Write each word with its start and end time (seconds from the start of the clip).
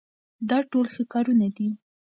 دا 0.49 0.57
ټول 0.71 0.85
ښه 0.93 1.03
کارونه 1.13 1.47
دي. 1.57 1.69